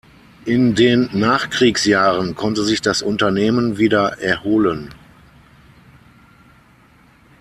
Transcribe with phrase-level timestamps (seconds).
[0.45, 4.89] In den Nachkriegsjahren konnte sich das Unternehmen wieder erholen.